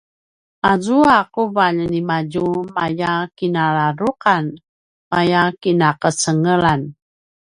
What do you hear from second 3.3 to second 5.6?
kinaladruqan maya